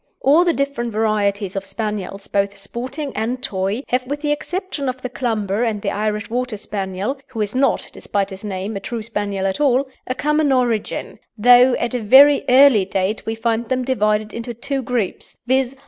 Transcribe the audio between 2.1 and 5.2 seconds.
both sporting and toy, have, with the exception of the